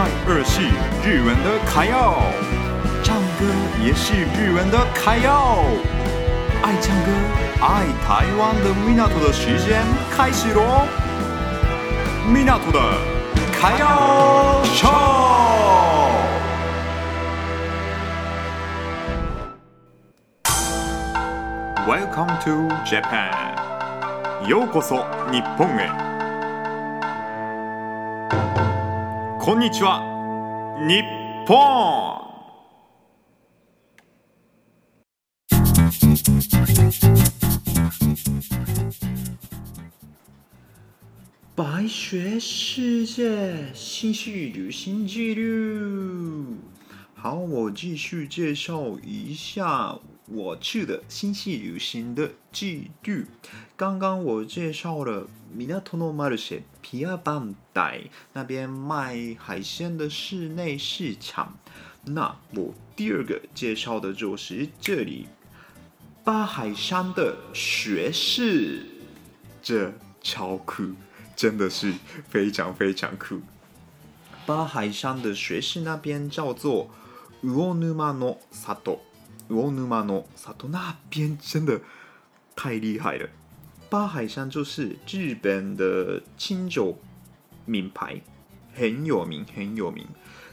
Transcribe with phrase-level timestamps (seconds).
[0.00, 0.62] 拜二是
[1.04, 2.14] 日文的卡耀，
[3.04, 3.44] 唱歌
[3.84, 5.58] 也是日文的卡耀。
[6.62, 7.12] 爱唱歌、
[7.60, 10.86] 爱台湾的米纳图的时间开始喽！
[12.32, 12.80] 米纳图的
[13.52, 14.88] 卡耀秀。
[21.86, 26.09] Welcome to Japan，ようこそ日本へ。
[29.42, 30.02] こんにちは，
[30.86, 31.02] 日
[31.46, 31.56] 本。
[41.56, 46.58] 白雪世界星系旅行记录。
[47.14, 49.98] 好，我继续介绍一下。
[50.28, 53.24] 我去的星系旅行的记录。
[53.74, 61.57] 刚刚我介绍了米纳托诺马ルシェピアバンダイ那边卖海鲜的室内市场。
[62.05, 65.27] 那我第二个介绍的就是这里
[66.23, 68.85] 八海山的学士，
[69.61, 70.95] 这超酷，
[71.35, 71.93] 真的是
[72.29, 73.41] 非常非常酷。
[74.45, 76.89] 八海山的学士那边叫做
[77.41, 78.99] 鱼沼の里。
[79.47, 81.79] 鱼沼の里那边真的
[82.55, 83.29] 太厉害了，
[83.90, 86.96] 八海山就是日本的清酒
[87.66, 88.22] 名牌，
[88.72, 90.06] 很有名很有名。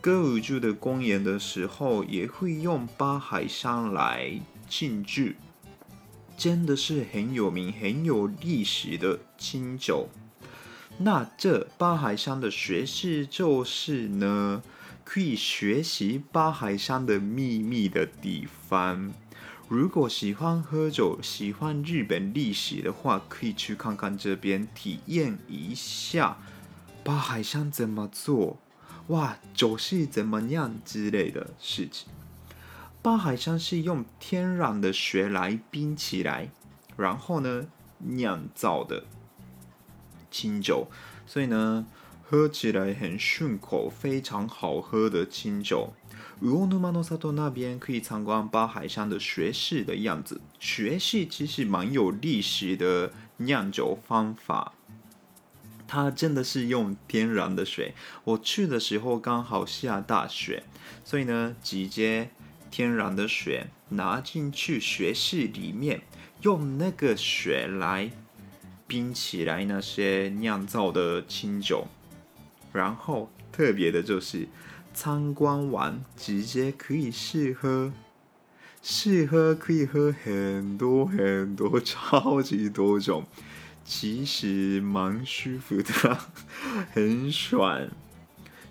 [0.00, 5.32] 歌舞剧的公演的时候也会用八海山来庆祝，
[6.38, 10.08] 真的是很有名很有历史的清酒。
[10.96, 14.62] 那这八海山的学士就是呢，
[15.04, 19.12] 可以学习八海山的秘密的地方。
[19.68, 26.38] 如果喜欢喝酒、喜欢日本历史的话，可以去看看这边，体验一下
[27.04, 28.58] 八海山怎么做，
[29.08, 32.08] 哇，酒是怎么酿之类的事情。
[33.02, 36.50] 八海山是用天然的雪来冰起来，
[36.96, 37.66] 然后呢
[37.98, 39.04] 酿造的
[40.30, 40.88] 清酒，
[41.26, 41.86] 所以呢。
[42.30, 45.94] 喝起来很顺口，非常好喝的清酒。
[46.40, 50.40] 鱼沼の里那边可以参观八海山的学士的样子。
[50.60, 54.72] 学士其实蛮有历史的酿酒方法，
[55.86, 57.94] 它真的是用天然的水。
[58.24, 60.64] 我去的时候刚好下大雪，
[61.04, 62.30] 所以呢，直接
[62.70, 66.02] 天然的水拿进去学士里面，
[66.42, 68.10] 用那个雪来
[68.86, 71.86] 冰起来那些酿造的清酒。
[72.70, 74.46] 然后特别的就是
[75.00, 77.92] 参观完直接可以试喝，
[78.82, 83.22] 试喝可以喝很多很多，超级多种，
[83.84, 86.18] 其实蛮舒服的，
[86.92, 87.86] 很爽。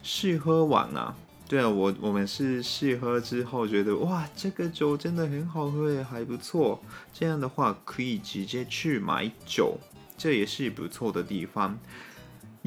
[0.03, 1.15] 试喝完啊，
[1.47, 6.83] 对啊，我我们是试喝之后觉得哇，这个酒真的很好喝耶，还不错。
[7.13, 9.79] 这样的话可以直接去买酒，
[10.17, 11.79] 这也是不错的地方。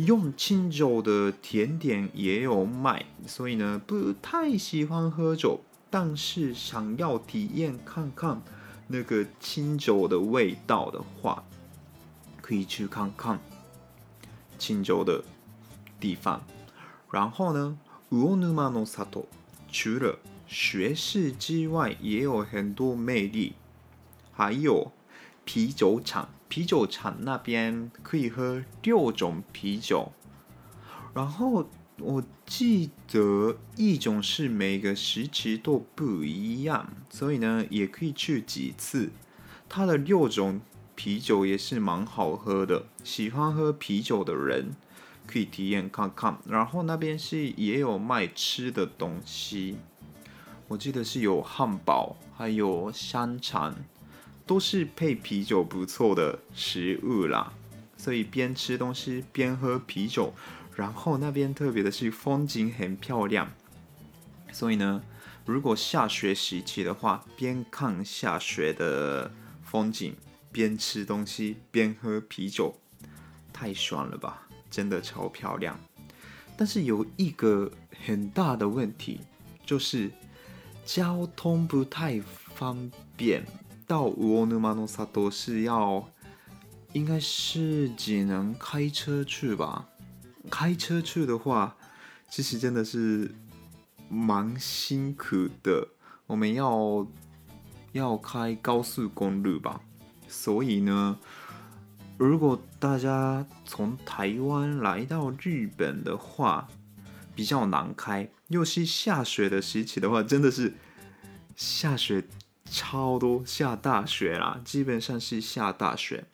[0.05, 8.41] 用清酒的甜点也有卖，所以呢，不太喜欢喝酒，但是想要体验看看
[8.89, 11.43] 那个清酒的味道的话，
[12.41, 13.41] 可以去看看
[14.59, 15.25] 清酒的
[15.99, 16.43] 地方。
[17.11, 17.79] 然后呢，
[18.11, 19.25] 鱼沼の里
[19.73, 23.55] 除了学士之外，也有很多魅力，
[24.33, 24.93] 还有
[25.45, 26.29] 啤酒厂。
[26.51, 30.11] 啤酒厂那边可以喝六种啤酒，
[31.15, 31.65] 然后
[32.01, 39.13] 我记得一种是每个时期都不一样，所以呢也可以去几次。
[39.69, 40.61] 它的六种
[40.97, 44.73] 啤酒也是蛮好喝的，喜欢喝啤酒的人
[45.29, 46.39] 可以体验看看。
[46.49, 49.77] 然后那边是也有卖吃的东西，
[50.67, 53.77] 我记得是有汉堡，还有香肠。
[54.51, 57.53] 都是配啤酒不错的食物啦，
[57.97, 60.35] 所以边吃东西边喝啤酒，
[60.75, 63.49] 然后那边特别的是风景很漂亮，
[64.51, 65.05] 所以呢，
[65.47, 69.31] 如果下雪时期的话，边看下雪的
[69.63, 70.17] 风景，
[70.51, 72.77] 边吃东西边喝啤酒，
[73.53, 74.49] 太爽了吧！
[74.69, 75.79] 真的超漂亮。
[76.57, 77.71] 但是有一个
[78.05, 79.21] 很大的问题，
[79.65, 80.11] 就是
[80.85, 83.47] 交通不太方便。
[83.91, 86.09] 到鱼沼の里是要，
[86.93, 89.89] 应该是只能开车去吧？
[90.49, 91.77] 开车去的话，
[92.31, 93.35] 其实真的是
[94.09, 95.89] 蛮辛苦的。
[96.29, 97.05] 我们要
[97.91, 99.81] 要开高速公路吧？
[100.29, 101.19] 所以呢，
[102.17, 106.69] 如果大家从台湾来到日本的话，
[107.35, 110.75] 比较难开，又是下雪的时期的话，真的是
[111.57, 112.23] 下雪
[112.71, 116.25] 超多，下大雪啦，基本上是下大雪。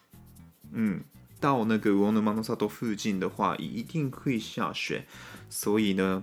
[0.71, 1.03] 嗯，
[1.41, 5.07] 到那个乌ノ马ノ里附近的话，一定会下雪，
[5.49, 6.23] 所以呢，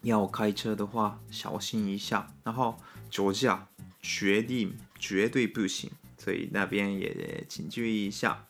[0.00, 2.32] 要开车的话小心一下。
[2.42, 2.78] 然后
[3.10, 3.68] 酒驾
[4.00, 8.46] 决定绝对不行，所以那边也请注意一下。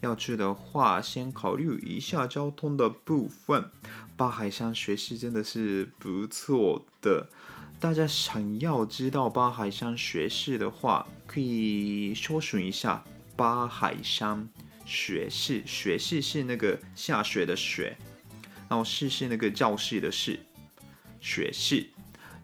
[0.00, 3.70] 要去的话，先考虑一下交通的部分。
[4.16, 7.28] 八海山学习真的是不错的，
[7.80, 13.02] 大家想要知道八海山学士的话，可以搜寻一下
[13.34, 14.46] 八海山
[14.84, 15.62] 学士。
[15.64, 17.96] 学士是那个下雪的雪，
[18.68, 20.38] 然后士是那个教室的士。
[21.22, 21.88] 学士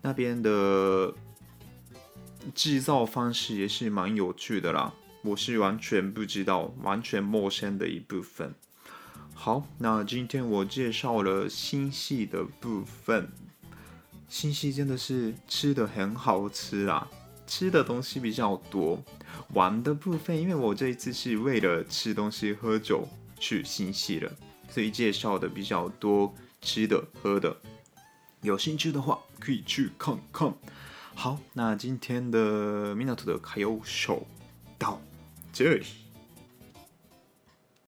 [0.00, 1.14] 那边的
[2.54, 4.94] 制造方式也是蛮有趣的啦。
[5.20, 8.54] 我是完全不知道，完全陌生的一部分。
[9.34, 13.30] 好，那今天我介绍了新潟的部分。
[14.28, 17.08] 新西真的是吃的很好吃啊，
[17.46, 19.02] 吃的东西比较多。
[19.54, 23.08] 玩的部分，因为我这一次是为了吃东西喝酒
[23.38, 24.32] 去新西了，
[24.68, 27.56] 所以介绍的比较多吃的喝的。
[28.42, 30.52] 有兴趣的话可以去看看。
[31.14, 34.26] 好，那今天的港的歌谣手
[34.78, 35.00] 到
[35.52, 35.86] 这里。